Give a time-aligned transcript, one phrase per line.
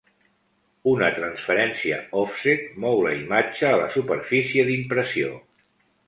[0.91, 5.35] Una transferència òfset mou la imatge a la superfície d'impressió.